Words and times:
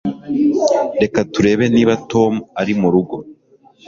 Reka 1.01 1.19
turebe 1.33 1.65
niba 1.75 1.93
Tom 2.11 2.33
ari 2.61 2.73
murugo 2.81 3.15